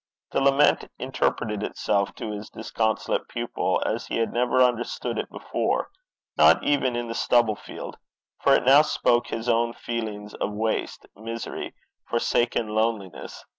The 0.31 0.41
lament 0.41 0.89
interpreted 0.97 1.61
itself 1.61 2.15
to 2.15 2.31
his 2.31 2.49
disconsolate 2.49 3.27
pupil 3.27 3.83
as 3.85 4.07
he 4.07 4.17
had 4.17 4.33
never 4.33 4.59
understood 4.63 5.19
it 5.19 5.29
before, 5.29 5.91
not 6.37 6.63
even 6.63 6.95
in 6.95 7.07
the 7.07 7.13
stubble 7.13 7.55
field; 7.55 7.97
for 8.39 8.55
it 8.55 8.65
now 8.65 8.81
spoke 8.81 9.27
his 9.27 9.47
own 9.47 9.73
feelings 9.73 10.33
of 10.33 10.53
waste 10.53 11.05
misery, 11.15 11.75
forsaken 12.09 12.69
loneliness. 12.69 13.45